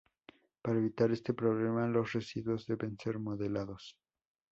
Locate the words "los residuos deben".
1.85-2.97